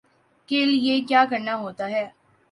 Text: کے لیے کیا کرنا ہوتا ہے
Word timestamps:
کے 0.49 0.63
لیے 0.65 0.99
کیا 1.01 1.23
کرنا 1.29 1.55
ہوتا 1.55 1.89
ہے 1.89 2.05